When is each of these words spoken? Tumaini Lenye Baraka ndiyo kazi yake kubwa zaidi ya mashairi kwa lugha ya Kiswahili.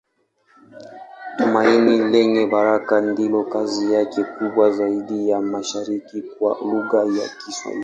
Tumaini 1.37 1.97
Lenye 2.11 2.45
Baraka 2.45 3.01
ndiyo 3.01 3.41
kazi 3.43 3.93
yake 3.93 4.23
kubwa 4.23 4.71
zaidi 4.71 5.29
ya 5.29 5.41
mashairi 5.41 6.01
kwa 6.39 6.57
lugha 6.61 7.03
ya 7.21 7.29
Kiswahili. 7.29 7.79